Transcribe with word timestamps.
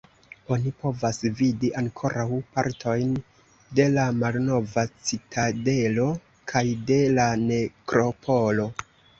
Oni 0.55 0.69
povas 0.83 1.17
vidi 1.41 1.69
ankoraŭ 1.81 2.25
partojn 2.55 3.11
de 3.81 3.87
la 3.97 4.07
malnova 4.23 4.87
citadelo 5.11 6.09
kaj 6.53 6.67
de 6.91 7.01
la 7.21 7.29
nekropolo. 7.47 8.71